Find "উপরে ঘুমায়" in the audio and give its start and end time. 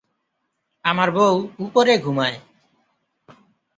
1.59-2.37